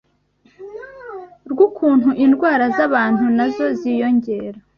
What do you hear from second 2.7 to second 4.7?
z’abantu na zo ziyongera